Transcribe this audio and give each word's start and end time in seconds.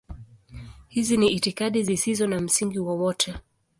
Hizi 0.87 1.17
ni 1.17 1.27
itikadi 1.31 1.83
zisizo 1.83 2.27
na 2.27 2.39
msingi 2.39 2.79
wowote. 2.79 3.35